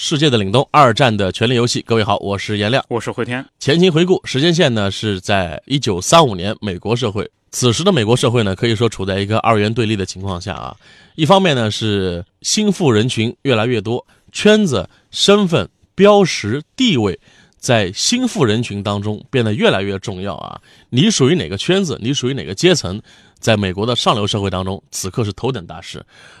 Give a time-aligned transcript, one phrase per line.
[0.00, 1.82] 世界的凛冬，二战的权力游戏。
[1.82, 3.44] 各位好，我是颜亮，我是慧天。
[3.58, 7.28] 前情回顾，时间线呢是在一九三五年美国社会。
[7.50, 10.76] 此时的美国社会呢，可以说处在一个二元对立的情况下啊。
[11.16, 17.18] 一方面呢是新富人群越来越多，圈子、身份、标识、地位。
[17.58, 20.60] 在新富人群当中变得越来越重要啊！
[20.90, 21.98] 你属于哪个圈子？
[22.00, 23.02] 你属于哪个阶层？
[23.40, 25.98] 在美国的上流社会当中，此刻是头等大事；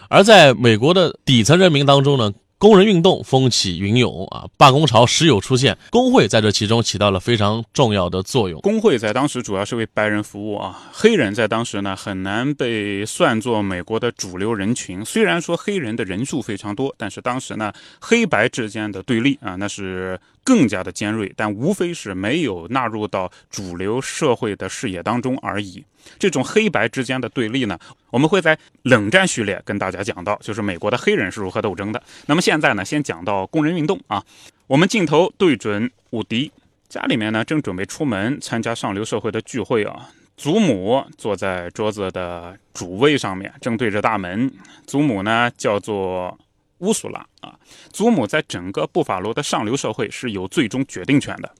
[0.08, 2.32] 而在美国的底层人民当中呢？
[2.58, 8.60] 工人运动风起云涌啊，罢工潮时有出现，工会在这其中起到了非常重要的作用。
[8.62, 15.04] 工会在当时主要是为白人服务啊，黑人在当时呢很难被算作美国的主流人群。
[15.04, 20.18] 虽然说黑人的人数非常多，但是当时呢黑白之间的对立啊那是
[20.48, 25.84] 更加的尖锐，但无非是没有纳入到主流社会的视野当中而已。
[26.18, 32.02] 这种黑白之间的对立呢，我们会在冷战序列跟大家讲到，就是美国的黑人是如何斗争的。
[32.24, 34.24] 那么现在呢，先讲到工人运动啊。
[34.66, 36.50] 我们镜头对准伍迪
[36.88, 40.08] 家里面呢，正准备出门参加上流社会的聚会啊。
[40.38, 44.50] 祖母坐在桌子的主位上面，正对着大门。
[44.86, 46.38] 祖母呢叫做
[46.78, 47.54] 乌苏拉啊。
[47.92, 51.50] 祖母在整个布法罗的上流社会是有最终决定权的。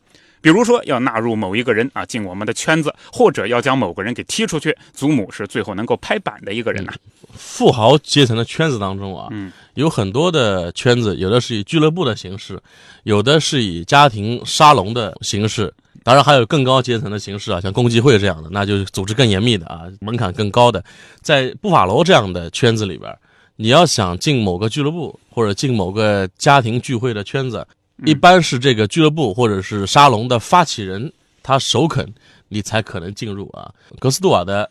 [0.40, 6.92] 比如说要纳入某一个人啊进我们的圈子，或者要将某个人给踢出去，祖母是最后能够拍板的一个人呐。
[7.32, 12.56] 富豪阶层的圈子当中啊，嗯，有很多的圈子，有的是以俱乐部的形式，
[13.02, 15.74] 有的是以家庭沙龙的形式，
[16.04, 20.82] 当然还有更高阶层的形式啊，像共济会这样的，那就是组织更严密的啊，门槛更高的。
[21.20, 23.12] 在布法罗这样的圈子里边，
[23.60, 27.66] 你要想进某个俱乐部或者进某个家庭聚会的圈子。
[28.06, 32.08] 一般是这个俱乐部或者是沙龙的发起人，他首肯，
[32.46, 33.68] 你才可能进入啊。
[33.98, 34.70] 格斯杜瓦的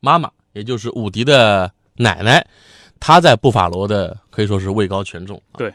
[0.00, 2.42] 妈妈，也就是伍迪的奶奶，
[2.98, 5.38] 她在布法罗的可以说是位高权重。
[5.58, 5.70] 对，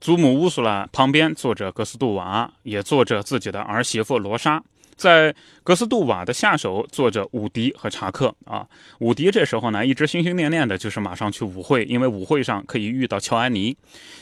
[0.00, 4.60] 祖母乌苏拉旁边坐着格斯杜瓦，也坐着自己的儿媳妇罗莎。
[5.00, 5.34] 在
[5.64, 8.66] 格斯杜瓦的下手坐着伍迪和查克啊，
[8.98, 13.74] 伍迪这时候呢一直心心念念的就是马上去舞会，因为舞会上可以遇到乔安妮。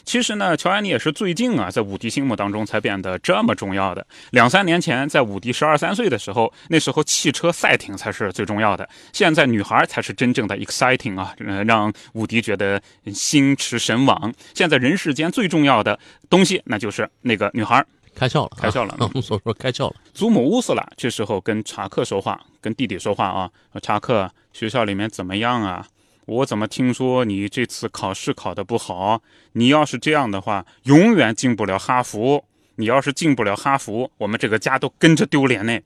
[0.05, 4.07] 其实呢，乔安妮也是最近啊，在伍迪心目当中才变得这么重要的。
[4.31, 11.35] 两三年前，在伍迪十二三岁的时候，那时候汽车赛艇才是最重要的，现在女孩才是真正的 exciting 啊，
[11.67, 12.81] 让伍迪觉得
[13.13, 14.33] 心驰神往。
[14.55, 15.99] 现在人世间最重要的
[16.31, 17.85] 东西，那就是那个女孩。
[18.19, 18.97] 开窍了，开窍了。
[19.01, 19.95] 我们所说开窍了。
[20.13, 23.49] 祖母乌斯拉这时候跟查克说话，跟弟弟说话啊。
[23.81, 25.87] 查克，学校里面怎么样啊？
[26.27, 29.23] 我怎么听说你这次考试考得不好？
[29.53, 32.45] 你要是这样的话，永远进不了哈佛。
[32.75, 35.79] 你要是进不了哈佛，我们这个家都跟着丢脸呢。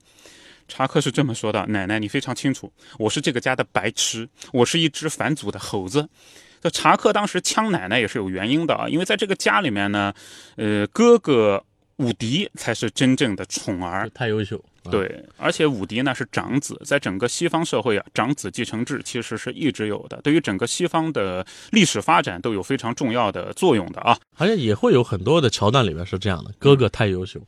[0.68, 6.08] 查克是这么说的：“奶奶，你非常清楚，我是这个家的白痴，我是一只反祖的猴子。”
[6.62, 10.14] 这查克当时呛奶奶也是有原因的啊，因为在这个家里面呢，
[10.56, 11.62] 呃，哥哥。
[11.96, 14.62] 伍迪才是真正的宠儿，太优秀。
[14.90, 24.18] 对，而且武迪呢是长子，在整个西方社会啊，长子继承制其实是一直有的，对于整个西方的历史发展都有非常重要的作用的啊。
[24.34, 27.40] 好像也会有很多的桥段里面是这样的：哥哥太优秀，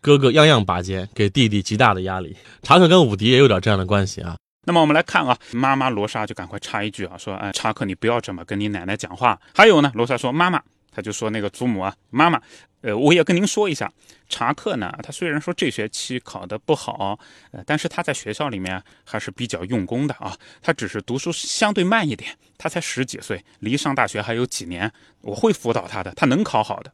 [0.00, 2.36] 哥哥样样拔尖，给弟弟极大的压力。
[2.62, 4.36] 查克跟武迪也有点这样的关系啊。
[4.64, 10.62] 那么我们来看啊，妈妈罗莎就赶快插一句啊，说：“哎，查克，你不要这么跟你奶奶讲话。”还有呢，罗莎说：“妈妈。”
[10.94, 12.38] 他就说：“那个祖母啊，妈妈，
[12.82, 13.90] 呃，我也跟您说一下，
[14.28, 17.18] 查克呢，他虽然说这学期考得不好，
[17.52, 20.36] 呃，但是他在学校里面还是比较用功的啊。
[20.60, 26.92] 他只是读书相对慢一点，他才十几岁，离上大学还有几年，我会辅导他的，他能考好的。”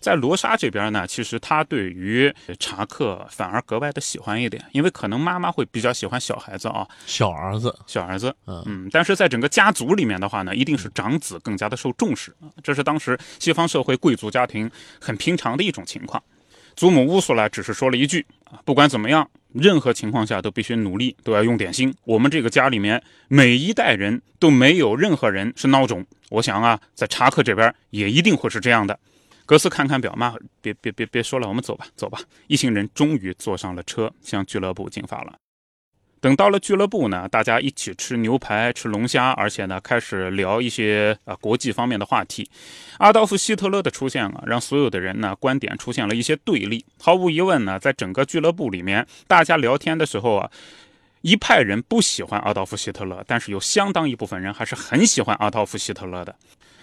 [0.00, 16.22] 在罗莎这边呢，其实他对于查克反而格外的喜欢一点，因为可能妈妈会比较喜欢小孩子啊，小儿子，小儿子，嗯嗯，但是在整个家族里面的话呢，一定是长子更加的受重视啊，这是当时西方社会贵族家庭很平常的一种情况。
[16.76, 21.92] 祖母乌苏拉只是说了一句啊，不管怎么样，任何情况下都必须努力，都要用点心。
[22.04, 28.96] 我们这个家里面每一代人都没有任何人是孬种，我想啊，在查克这边也一定会是这样的。
[29.48, 32.20] 格斯看看表，妈，别别别别说了，我们走吧，走吧。
[32.48, 35.32] 一行人终于坐上了车，向俱乐部进发了。
[36.20, 42.46] 等到了俱乐部呢，大家一起吃牛排、吃龙虾，而且呢开始聊一些啊国际方面的话题。
[42.98, 46.84] 阿道夫·希特勒的出现啊，让所有的人呢观点出现了一些对立。
[47.00, 50.50] 毫无疑问呢，在整个俱乐部里面，大家聊天的时候啊，
[51.22, 56.36] 一派人不喜欢阿道夫·希特勒，但是有相当一部分人还是很喜欢阿道夫·希特勒的。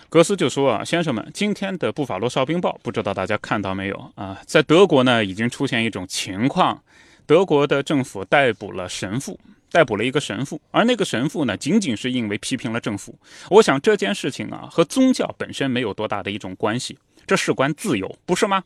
[0.10, 4.40] 格斯就说啊，先生们，今天的《布法罗哨兵报》，不知道大家看到没有啊？
[4.46, 6.82] 在德国呢，已经出现一种情况。
[7.26, 9.38] 德国的政府逮捕了神父，
[9.72, 13.18] 逮捕了一个神父，而那个神父呢，仅仅是因为批评了政府。
[13.50, 18.64] 我想这件事情啊，和宗教本身没有多大的一种关系，这事关自由，不是吗？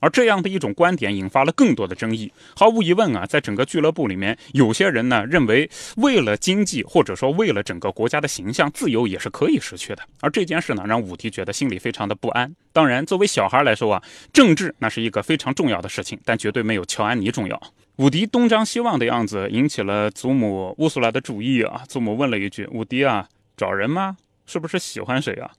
[0.00, 2.32] 而这样的一种观点引发了更多的争议。
[2.54, 10.02] 毫无疑问啊，在整个俱乐部里面，有些人呢认为，为了经济或者说为了整个国家的形象，自由也是可以失去的。
[10.20, 12.54] 而这件事呢，让武迪觉得心里非常的不安。
[12.72, 14.02] 当然，作为小孩来说啊，
[14.32, 17.60] 政治那是一个非常重要的事情，但绝对没有乔安妮重要。
[17.96, 21.82] 武迪东张西望的样子引起了祖母乌苏拉的注意啊。
[21.88, 23.26] 祖母问了一句：“武迪啊，
[23.56, 24.18] 找人吗？
[24.44, 25.50] 是不是喜欢谁啊？”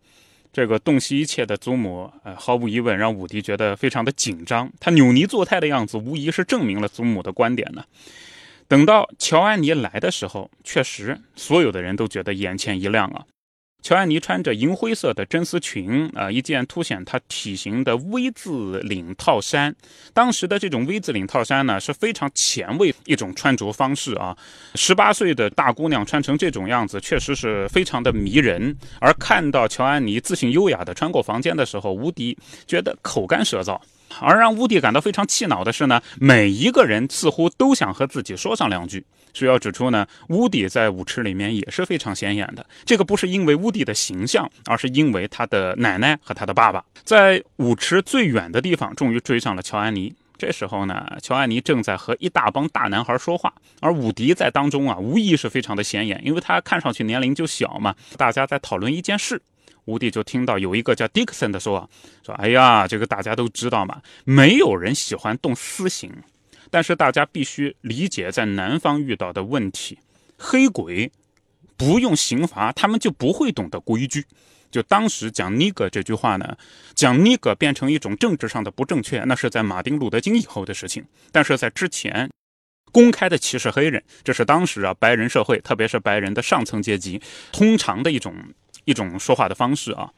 [0.57, 4.67] 这个洞悉一切的祖母，呃，毫无疑问让武迪觉得非常的紧张。
[4.79, 7.83] 他扭捏作态的样子，无疑是证明了祖母的观点呢。
[8.67, 13.21] 等到乔安妮来的时候，确实所有的人都觉得眼前一亮啊。
[13.83, 19.73] 乔安妮穿着银灰色的真丝裙，啊，一件凸显她体型的 V 字领套衫。
[20.13, 24.37] 当时的这种 V 字领套衫呢，是非常前卫一种穿着方式啊。
[24.75, 28.75] 十八岁的大姑娘穿成这种样子，确实是非常的迷人。
[28.99, 33.79] 而看到乔安妮自信优雅的穿过房间的时候，吴迪觉得口干舌燥。
[34.21, 39.05] 而让乌迪感到非常气恼的是呢，每一个人似乎都想和自己说上两句。
[39.33, 42.65] 需要指出呢，乌迪在舞池里面也是非常显眼的。
[42.85, 50.11] 这个不是因为乌迪的形象，而是因为他的奶奶和他的爸爸在舞池最远的地方终于追上了乔安妮。
[50.39, 57.93] 这时候呢，乔安妮正在和一大帮大男孩说话，而伍迪在当中啊，无疑是非常的显眼，因为他看上去年龄就小嘛。
[58.17, 59.41] 大家在讨论一件事。
[59.87, 61.89] 吴迪就听到有一个叫迪克森的说啊，
[62.23, 66.11] 说哎呀，这个大家都知道嘛，没有人喜欢动私刑，
[66.69, 69.97] 但是大家必须理解在南方遇到的问题，
[70.37, 71.09] 黑鬼
[71.77, 74.25] 不用刑罚，他们就不会懂得规矩。
[74.69, 76.57] 就当时讲尼格这句话呢，
[76.93, 82.29] 讲尼格变成一种政治上的不正确，那是在马丁路德金以后的事情，但是在之前，
[82.91, 87.21] 公开的歧视黑人，这是当时啊白人社会，特别是白人的上层阶级
[87.53, 88.35] 通常的一种。
[88.87, 90.09] 一种说话的方式啊，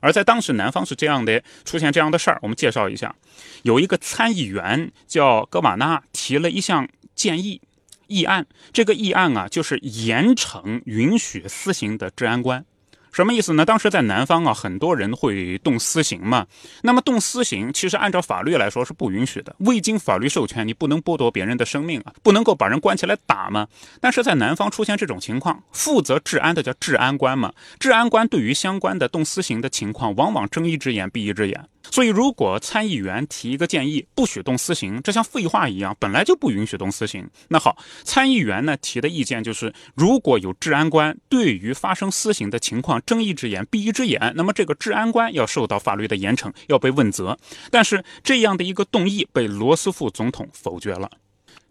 [0.00, 3.16] 而在当时南方是这样的，出现这样的事儿，我们介绍一下，
[3.62, 7.62] 有一个参议员叫戈瓦纳提了一项建议
[8.08, 12.64] 议案，这个议案啊就是严惩允许私刑的治安官。
[13.12, 13.64] 什么意思呢？
[13.64, 16.46] 当时在南方啊，很多人会动私刑嘛。
[16.82, 23.66] 那么动私刑，其实按照法律来说是不允许的，未经法律授权，你不能剥夺别人的生命啊，不能够把人关起来打嘛。
[24.00, 31.64] 但是在南方出现这种情况，负责治安的叫治安官嘛，治安官对于相关的动私刑的情况，往往睁一只眼闭一只眼。
[31.90, 37.28] 所以，如果参议员提一个建议，不许动私刑，这像废话一样，本来就不允许动私刑。
[37.48, 47.36] 那好，参议员呢提的意见就是，如果有治安官对于发生私刑的情况睁一只眼闭一只眼，那么这个治安官要受到法律的严惩，要被问责。
[47.70, 51.10] 但是这样的一个动议被罗斯福总统否决了。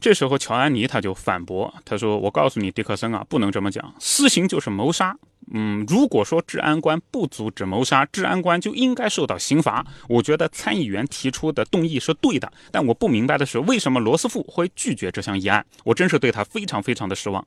[0.02, 5.18] 这时候，乔安妮他就反驳，他说：“我告诉你，迪克森啊，不能这么讲，私刑就是谋杀。
[5.52, 9.86] 嗯，如果说治安官不阻止谋杀，治安官就应该受到刑罚。
[10.08, 15.66] 我觉得参议员提出的动议是对的，但我不明白的是，为什么罗斯福会拒绝这项议案？
[15.84, 17.46] 我真是对他非常非常的失望。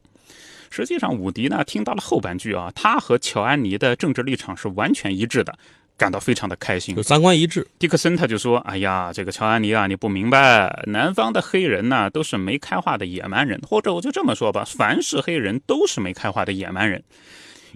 [0.71, 5.59] 实际上，伍迪呢听到了后半句啊，他和乔安妮的政治立场是完全一致的。”
[5.95, 7.65] 感到非常的开心，就三观一致。
[7.79, 17.05] 迪克森他就说：“哎呀，这个乔安妮啊，你不明白，南方的黑人呢都是没开化的野蛮人，或者我就这么说吧，凡是黑人都是没开化的野蛮人。”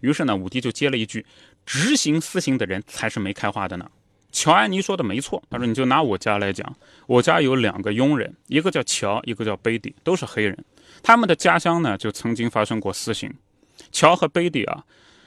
[0.06, 1.26] 于是呢，武迪就接了一句
[1.66, 3.90] ：“执行私刑的人才是没开化的呢。”
[4.30, 6.76] 乔安妮说的没错，他说：“你就拿我家来讲，
[7.08, 10.56] 我家有两个佣人，一个叫乔，一个叫贝蒂，都是黑人，
[11.02, 13.34] 他们的家乡呢就曾经发生过私刑。
[13.90, 14.84] 乔和贝蒂啊，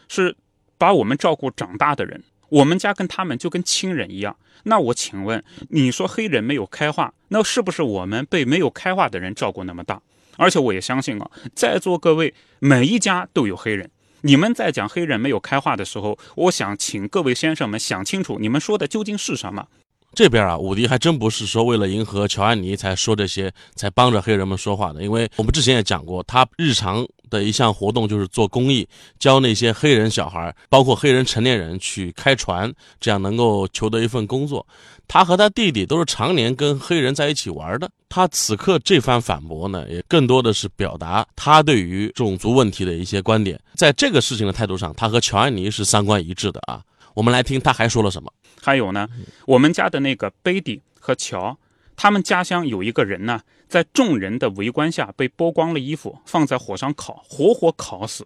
[0.08, 0.34] 是
[0.78, 10.02] 把我们照顾长大的人。”我们家跟他们就跟亲人一样，那我请问，你说黑人没有开化，那是不是我们被没有开化的人照顾那么大？
[10.36, 13.88] 而且我也相信啊，在座各位每一家都有黑人。
[14.22, 19.66] 你们在讲黑人没有开化的时候，我想请各位先生们想清楚，你们说的究竟是什么？
[20.14, 25.04] 这边啊，伍迪还真不是说为了迎合乔安妮才说这些，才帮着黑人们说话的。
[25.04, 34.66] 因为我们之前也讲过，他日常的一项活动就是做公益，教那些黑人小孩，包括黑人成年人去开船，这样能够求得一份工作。
[35.08, 37.90] 他和他弟弟都是常年跟黑人在一起玩的。
[38.10, 43.60] 他此刻这番反驳呢，也更多的是表达他对于种族问题的一些观点。
[43.76, 46.82] 在这个事情的态度上，他和乔安妮是三观一致的啊。
[47.16, 48.32] 我们来听他还说了什么。
[48.62, 49.08] 还有呢，
[49.46, 51.58] 我们家的那个贝蒂和乔，
[52.02, 58.26] 他们家乡有一个人呢，在众人的围观下被剥光了衣服，放在火上烤，活活烤死。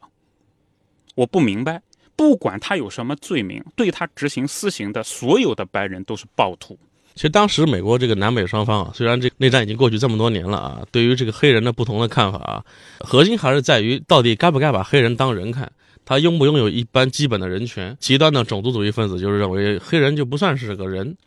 [1.16, 1.82] 我不明白，
[2.16, 6.78] 不管他有什么罪名，对他执行私刑的所有的白人都是暴徒。
[7.16, 12.64] 其实当时美国这个南北双方啊，虽然这内战已经过去这么多年了啊，对于这个黑人的不同的看法啊，
[13.00, 15.72] 核心还是在于到底该不该把黑人当人看。
[16.06, 17.98] 他拥不拥有一般基本的人权？
[18.00, 21.18] 极端的种族主义分子就是认为黑人就不算是个人，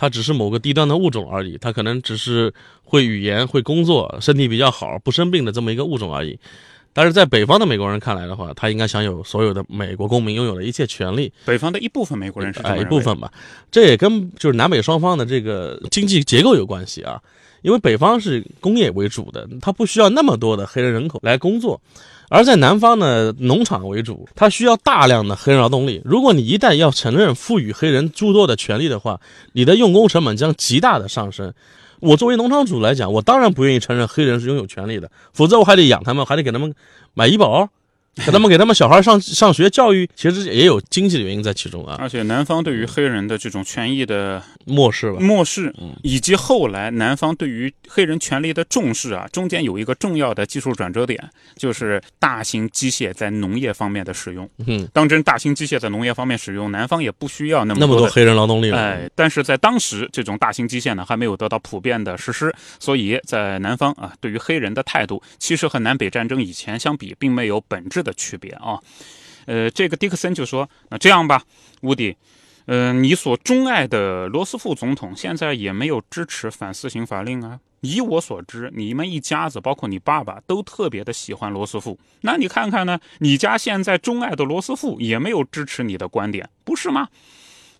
[0.00, 6.38] 他只是某个低端的物种而已，他可能只是会语言、会工作、身体比较好、不生病的这么一个物种而已。
[6.92, 11.32] 但是在北方的美国人看来的话，他应该享有所有的美国公民拥有的一切权利。
[11.44, 13.28] 北方的一部分美国人是这一部分吧，
[13.72, 17.20] 这也跟就是南北双方的这个经济结构有关系啊。
[17.62, 21.80] 因为北方是工业为主的，它不需要那么多的黑人人口来工作。
[22.30, 26.02] 而在南方呢，农场为主，它需要大量的黑人劳动力。
[26.04, 29.18] 如果你一旦要承认赋予黑人诸多的权利的话，
[29.52, 31.54] 你的用工成本将极大的上升。
[32.00, 36.74] 我作为农场主来讲，我当然不愿意承认黑人是拥有权利的，否则我还得养他们，还得给他们
[37.14, 37.68] 买医保。
[38.24, 41.96] 给他们给他们小孩上上学教育，其实也有经济的原因在其中啊。
[41.98, 45.72] 而且南方对于黑人的这种权益的漠视吧，漠视，
[46.02, 51.22] 以及后来南方对于黑人权利的重视啊，中间有一个重要的技术转折点，
[51.56, 54.48] 就是大型机械在农业方面的使用。
[54.66, 58.78] 嗯，当真大型机械在农业方面使用，南方也不需要那么那么多黑人劳动力了。
[58.78, 68.80] 哎，但是在当时，这种大型机械呢还没有得到普遍的实施，所以在南方啊，对于黑人的态度，其实和南北战争以前相比，并没有本质的的区别啊。
[69.44, 71.42] 呃，这个迪克森就说：“那这样吧，
[71.82, 72.16] 乌迪，
[72.66, 77.60] 嗯，你所钟爱的罗斯福总统现在也没有支持反私刑法令啊。
[77.80, 81.98] 以我所知，你们一家子，包括你爸爸，都特别的喜欢罗斯福。
[82.22, 82.98] 那你看看呢？
[83.20, 87.08] 你家现在钟爱的罗斯福也没有支持你的观点，不是吗？”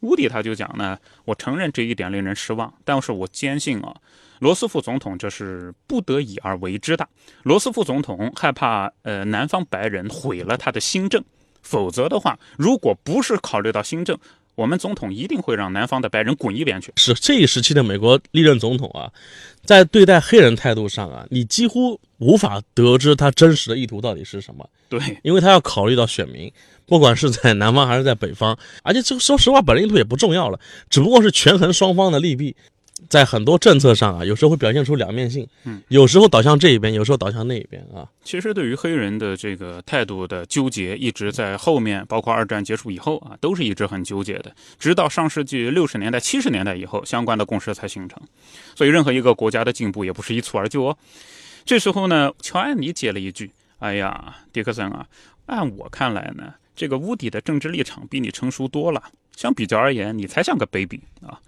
[0.00, 3.94] 乌迪他就讲呢：“我承认这一点令人失望，但是我坚信啊，
[4.38, 7.08] 罗斯福总统这是不得已而为之的。
[7.42, 11.24] 罗斯福总统害怕呃南方白人毁了他的新政。”
[11.60, 14.16] 否则的话，如果不是考虑到新政，
[14.58, 16.92] 我们总统一定会让南方的白人滚一边去。
[16.96, 19.08] 是这一时期的美国历任总统啊，
[19.64, 24.68] 在对待黑人态度上啊，你几乎无法得知他真实的意图到底是什么。
[24.88, 26.52] 对，因为他要考虑到选民，
[26.86, 30.58] 不管是在南方还是在北方，而且这个说实话，本人意图也不重要了，
[30.90, 32.56] 只不过是权衡双方的利弊。
[33.08, 38.08] 在很多政策上啊，有时候会表现出两面性，嗯，有时候导向这一边，有时候导向那一边啊。
[38.24, 44.54] 其实对于黑人的这个态度的纠结，一直在后面，包括二战结束以后啊，都是一直很纠结的。
[44.78, 48.20] 直到上世纪六十年代、七十年代以后，相关的共识才形成。
[48.74, 50.98] 所以，任何一个国家的进步也不是一蹴而就哦。
[51.64, 55.06] 这时候呢，乔安妮接了一句：“哎呀，迪克森啊，
[55.46, 59.02] 按我看来呢，这个乌迪的政治立场比你成熟多了。
[59.36, 61.38] 相比较而言，你才像个 baby 啊。”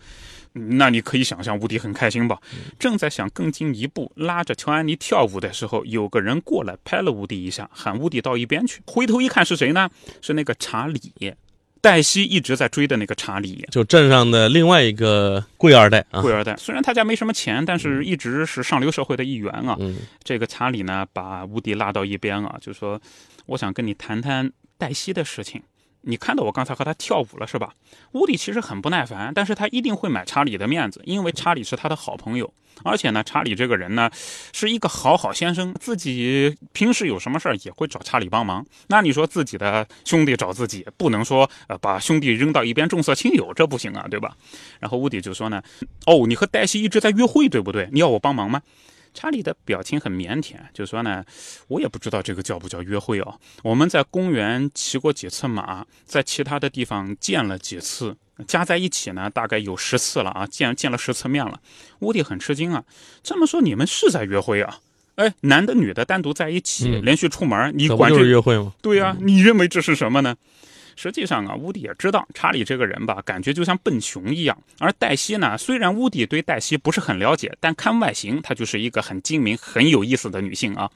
[0.53, 2.39] 那你可以想象，乌迪很开心吧？
[2.79, 8.81] 正在想更进一步拉着乔安妮跳舞的时候，有个人过来拍了乌迪一下，喊乌迪到一边去。
[8.87, 9.89] 回头一看是谁呢？
[10.21, 11.01] 是那个查理，
[11.81, 16.21] 黛西一直在追的那个查理，就镇上的另外一个贵二代啊。
[16.21, 19.79] 贵二代虽然他家没什么钱，但是一直是上流社会的一员啊。
[20.25, 23.01] 这个查理呢，把乌迪拉到一边啊，就说
[23.47, 25.63] ：“我想跟你谈谈黛西的事情。”
[26.03, 27.75] 你看到我刚才和他跳舞了是吧？
[28.13, 32.53] 乌迪其实很不耐烦，但是他一定会买查理的面子，因为查理是他的好朋友。
[32.83, 34.11] 而且呢，查理这个人呢，
[34.53, 38.65] 是一个好好先生，自己平时有什么事儿也会找查理帮忙。
[38.87, 44.35] 那你说自己的兄弟找自己，不能说呃把兄弟扔到一边重色轻友，这不行啊，对吧？
[44.79, 45.63] 然后乌迪就说呢，
[46.07, 47.89] 哦，你和黛西一直在约会，对不对？
[47.93, 48.63] 你要我帮忙吗？
[49.13, 51.25] 查理的表情很腼腆，就说呢，
[51.69, 53.39] 我也不知道这个叫不叫约会哦。
[53.63, 61.61] 我们在公园骑过几次马，在其他的地方见了几次，加在一起呢，大概有十次了啊，见见了十次面了。
[62.01, 62.85] 乌迪很吃惊啊，
[63.23, 64.79] 这么说你们是在约会啊？
[65.17, 68.73] 哎，男的女的单独在一起，连续出门，你管这是约会吗？
[68.81, 70.35] 对呀，你认为这是什么呢？
[71.03, 74.63] 实际上啊，乌迪也知道查理这个人吧，感觉就像笨熊一样。
[74.79, 80.91] 而黛西呢，虽然乌迪对黛西不是很了解，但看外形，她就是一个很精明、很有意思的女性啊。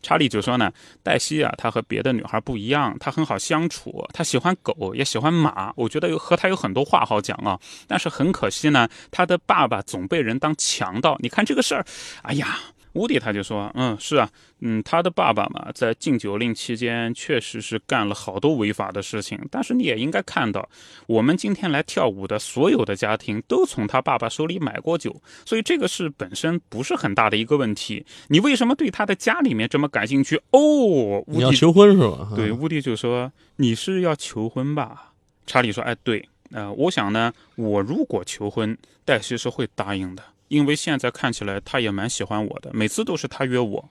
[0.00, 0.72] 查理就说呢，
[1.02, 5.70] 黛西啊，她和别的女孩不一样，她很好相处，她喜欢狗，也喜欢马。
[5.76, 7.60] 我觉得有和她有很多话好讲啊。
[7.86, 11.18] 但是很可惜呢，她的爸爸总被人当强盗。
[11.20, 11.84] 你看这个事儿，
[12.22, 12.58] 哎呀。
[12.94, 19.38] 乌迪他就说：“嗯，是啊，嗯，他的爸爸嘛，在禁酒令期间确实是干了好多违法的事情。
[19.50, 20.68] 但是你也应该看到，
[21.06, 28.06] 我们今天来跳舞的所有的家庭都从他爸爸手里买过酒，所以这个事本身不是很大的一个问题。
[28.28, 30.36] 你为什么对他的家里面这么感兴趣？
[30.50, 32.32] 哦，你要求婚是吧？
[32.36, 35.12] 对，乌迪就说你是要求婚吧？
[35.46, 43.90] 查理说：哎，对，呃，我想呢，我如果求婚，黛西是会答应的。”因为现在看起来他也蛮喜欢我的，每次都是他约我，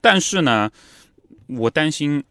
[0.00, 0.70] 但是呢，
[1.46, 2.22] 我担心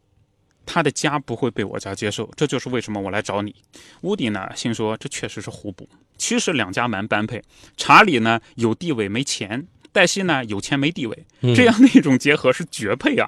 [0.66, 3.56] 他的家不会被我家接受，这就是为什么我来找你。
[4.02, 7.42] 乌迪呢，心说这确实是互补，其实两家蛮般配。
[7.78, 11.26] 查理呢有地位没钱，黛西呢有钱没地位，
[11.56, 13.28] 这样的一种结合是绝配啊。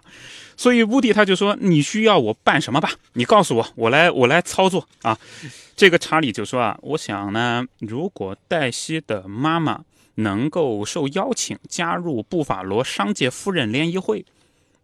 [0.55, 2.91] 所以乌迪他就说：“你需要我办什么吧？
[3.13, 5.17] 你告诉我，我来我来操作啊。”
[5.75, 9.83] 这个查理就说啊：“我想呢，如果黛西的妈妈。”
[10.15, 14.23] 能够受邀请加入布法罗商界夫人联谊会，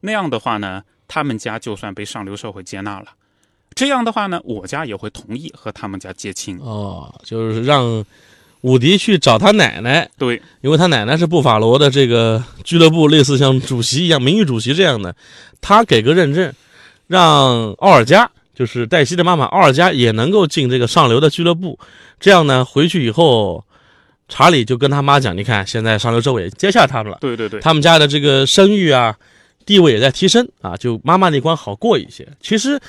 [0.01, 3.05] 那样的话呢，他们家就算被上流社会接纳了。
[3.75, 6.57] 这样的话呢，我家也会同意和他们家结亲。
[6.59, 8.03] 哦，就是让
[8.61, 10.09] 伍迪去找他奶奶。
[10.17, 15.15] 对，因为他奶奶是布法罗的这个俱乐部，类似像主席一样，名誉主席这样的，
[15.61, 16.51] 他给个认证，
[17.05, 21.77] 让奥尔加，就是黛西的妈妈奥尔加也能够进这个上流的俱乐部。
[22.19, 23.63] 这样呢，回去以后。
[24.29, 29.17] 查理就跟他妈讲：“你看，现在上流社会接下他们了，对对对，他们家的这个声誉啊，
[29.65, 32.27] 地位也在提升啊，就妈妈那关好过一些。
[32.39, 32.79] 其实，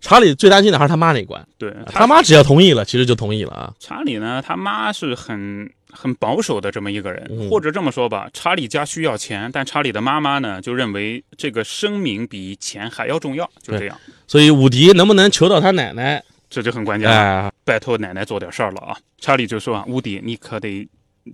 [0.00, 1.44] 查理最担心的还是他妈那关。
[1.58, 3.72] 对他妈只要同意了，其实就同意了啊。
[3.80, 13.96] 查理呢，他妈是很很保守的这么一个人，或者这么说吧，查理家需要钱，但查理的妈妈呢，就认为这个声名比钱还要重要，就这样。
[14.26, 18.98] 所以伍迪能不能求到他奶奶？”这就很关键了，拜托奶奶做点事儿了啊！
[19.18, 20.86] 查理就说啊，乌迪，你可得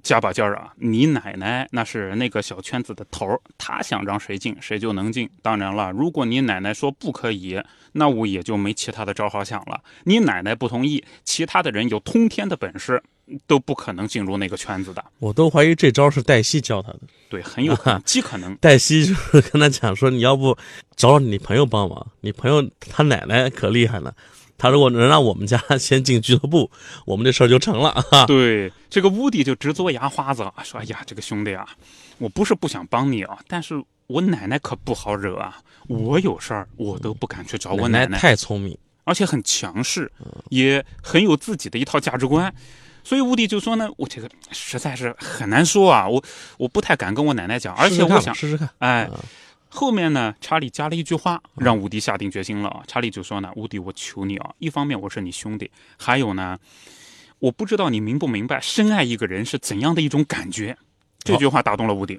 [0.03, 0.75] 加把劲儿啊！
[0.77, 5.29] 你奶奶那是那个小圈子的头儿，她想让谁进谁就能进。
[5.41, 7.59] 当然了，如果你奶奶说不可以，
[7.93, 9.81] 那我也就没其他的招好想了。
[10.05, 13.03] 你奶奶不同意，其他的人有通天的本事
[13.47, 15.03] 都不可能进入那个圈子的。
[15.19, 18.55] 我都怀疑这招是黛西教他的，对，很有可能，极可能。
[18.57, 20.55] 黛西就是跟他讲说，你要不
[20.95, 24.15] 找你朋友帮忙，你朋友他奶奶可厉害了。
[24.59, 26.71] 他如果能让我们家先进俱乐部，
[27.05, 27.95] 我们这事儿就成了。
[28.27, 31.67] 对，这个乌迪就直嘬牙花子了，说：“哎呀，这个兄弟啊，
[32.19, 33.75] 我不是不想帮你啊，但是
[34.07, 35.59] 我奶奶可不好惹啊。
[35.89, 38.19] 我有事儿，我都不敢去找我奶奶。
[38.19, 40.11] 太聪明，而且很强势，
[40.49, 42.53] 也很有自己的一套价值观。
[43.05, 46.23] 所以乌迪就说呢，我这个实在是很难说啊，我
[46.59, 49.09] 我不太敢跟我奶奶讲，而且我想试试看，哎。”
[49.77, 52.83] 后面呢，查理加了一句话，让伍迪下定决心了啊。
[52.87, 56.59] 查理就说呢：“伍迪，我求你啊，一方面我是你兄弟，还有呢，
[57.41, 60.79] 我不知道你明不明白，深爱一个人是怎样的一种感觉。”
[61.23, 62.19] 这句话打动了伍迪，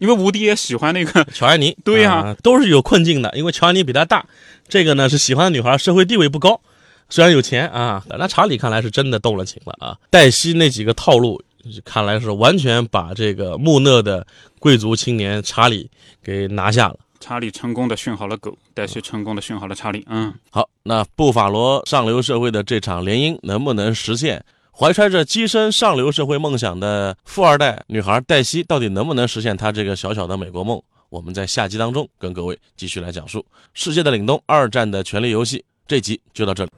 [0.00, 1.74] 因为伍迪也喜欢那个 乔安妮。
[1.82, 4.26] 对呀，都是有困境的，因为乔安妮比他大。
[4.68, 6.60] 这个呢是喜欢的女孩，社会地位不高，
[7.08, 8.04] 虽然有钱啊。
[8.18, 9.96] 那查理看来是真的动了情了啊。
[10.10, 11.42] 黛西那几个套路。
[11.84, 14.26] 看来是完全把这个木讷的
[14.58, 15.90] 贵族青年查理
[16.22, 16.98] 给拿下了。
[17.20, 20.04] 查理成功的训好了狗，黛西成功的训好了查理。
[20.08, 24.44] 嗯，好，那布法罗上流社会的这场联姻能不能实现？
[24.72, 30.82] 怀揣着跻身上流社会梦想的富二代女孩黛西，到底能不能实现她这个小小的美国梦？
[31.10, 33.38] 我们在下集当中跟各位继续来讲述
[33.74, 35.64] 《世界的凛冬》二战的权力游戏。
[35.86, 36.70] 这集就到这里。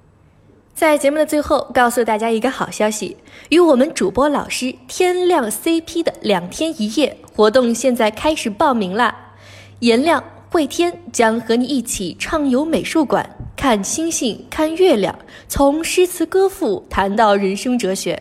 [0.74, 3.16] 在节目的最后，告诉大家一个好消息：
[3.48, 9.34] 与我们主播老师天亮 CP 的两天一夜活动现在开始报名啦！
[9.78, 13.24] 颜亮、慧天将和你一起畅游美术馆，
[13.56, 18.20] 看星星，看月亮，从诗词歌赋谈到人生哲学。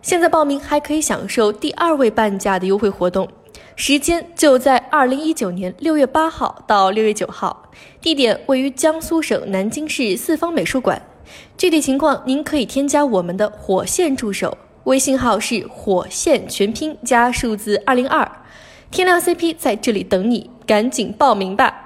[0.00, 3.28] 现在报名还可以享受第二位半价的优惠活动，
[3.76, 11.00] 时间就在二零一九年六月八号到六月九号，地点位于江苏省南京市四方美术馆。
[11.56, 18.30] 具体情况，您可以添加我们的火线助手，微信号是火线全拼加数字二零二，
[18.90, 21.81] 天亮 CP 在这里等你，赶紧报名吧。